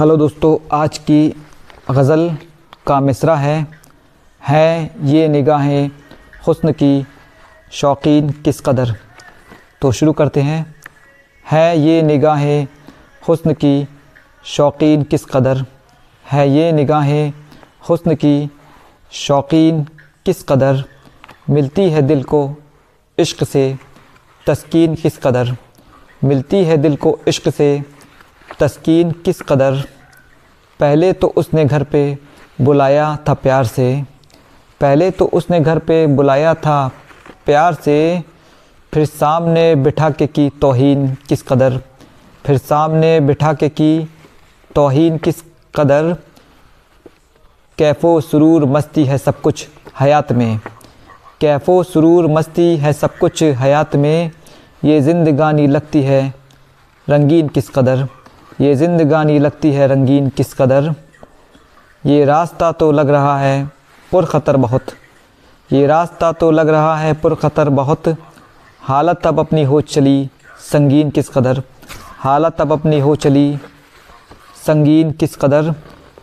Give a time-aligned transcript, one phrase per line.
[0.00, 1.36] Hello दोस्तों, आज की
[1.90, 2.36] गज़ल
[2.86, 3.66] का मिसरा है
[4.48, 5.90] है ये निगाहें
[6.46, 7.06] हुस्न की
[7.72, 8.96] शौकीन किस कदर?
[9.82, 10.74] तो शुरू करते हैं।
[11.50, 12.66] है ये निगाहें
[13.28, 13.88] हुस्न की
[14.44, 15.64] शौकीन किस कदर?
[16.32, 17.32] है ये निगाहें
[17.88, 18.50] हुस्न की
[19.12, 19.84] शौकीन
[20.26, 20.84] किस कदर?
[21.50, 22.54] मिलती है दिल को
[23.18, 23.78] इश्क से
[24.46, 25.56] तस्कीन किस कदर?
[26.24, 27.95] मिलती है दिल को इश्क से
[28.60, 29.82] तस्कीन किस कदर?
[30.80, 32.18] पहले तो उसने घर पे
[32.60, 34.04] बुलाया था प्यार से।
[34.80, 36.90] पहले तो उसने घर पे बुलाया था
[37.46, 38.22] प्यार से।
[38.92, 41.80] फिर सामने बिठा के की तोहन किस कदर?
[42.44, 44.08] फिर सामने बिठा के की
[44.74, 45.42] तोहन किस
[45.76, 46.16] कदर?
[47.78, 49.66] कैफ़ो सुरूर मस्ती है सब कुछ
[50.00, 50.58] हयात में।
[51.40, 54.30] कैफ़ो सुरूर मस्ती है सब कुछ हयात में।
[54.84, 56.34] ये ज़िंदगानी लगती है
[57.08, 58.06] रंगीन किस कदर?
[58.60, 60.94] ये ज़िंदगानी लगती है रंगीन किस कदर?
[62.04, 63.66] ये रास्ता तो लग रहा है
[64.12, 64.86] पुरखतर बहुत।
[65.70, 68.08] ये रास्ता तो लग रहा है पुरखतर बहुत।
[68.82, 70.30] हालत अब अपनी हो चली
[70.72, 71.62] संगीन किस कदर?
[72.18, 73.58] हालत अब अपनी हो चली
[74.66, 75.74] संगीन किस कदर?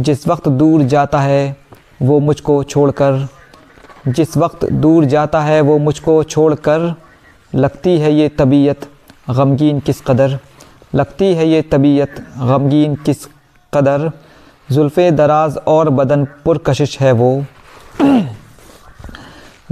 [0.00, 1.56] जिस वक्त दूर जाता है
[2.02, 3.26] वो मुझको छोड़कर।
[4.08, 6.94] जिस वक्त दूर जाता है वो मुझको छोड़कर।
[7.54, 8.88] लगती है ये तबीयत
[9.30, 10.38] गमगीन किस कदर?
[10.96, 13.26] लगती है ये तबीयत। गमगीन किस
[13.74, 14.10] कदर?
[14.72, 17.44] जुल्फ़े दराज और बदन पुरकशिश है वो।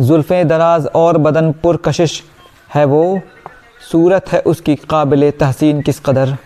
[0.00, 2.22] जुल्फ़े दराज और बदन पुरकशिश
[2.75, 3.20] है वो।
[3.92, 6.36] सूरत है उसकी काबिल तहसीन किस कदर?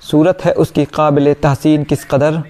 [0.00, 2.42] सूरत है उसकी काबिल तहसीन किस कदर?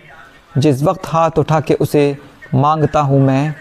[0.59, 2.19] जिस वक्त हाथ उठा के उसे
[2.55, 3.55] माँगता हूँ मैं।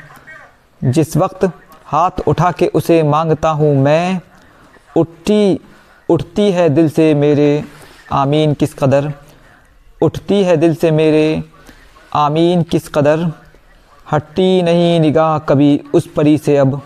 [0.84, 1.50] जिस वक्त
[1.86, 4.22] हाथ उठा के उसे माँगता हूँ मैं।
[4.98, 5.60] उठती
[6.10, 7.64] उठती है दिल से मेरे
[8.12, 9.14] आमीन किस कदर
[10.02, 11.44] उठती है दिल से मेरे?
[12.14, 13.32] आमीन किस कदर?
[14.12, 16.82] हट्टी नहीं निगाह कभी उस परी से अब।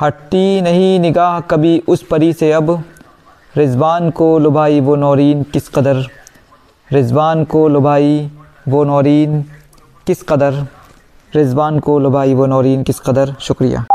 [0.00, 2.84] हट्टी नहीं निगाह कभी उस परी से अब।
[3.56, 6.06] रिजवान को लुभाई वो नौरीन किस कदर?
[6.92, 8.30] रिजवान को लुभाई
[8.68, 9.42] वो नौरीन
[10.06, 10.66] किस कदर?
[11.34, 13.34] रिजवान को लुभाई वो नौरीन किस कदर?
[13.40, 13.86] शुक्रिया।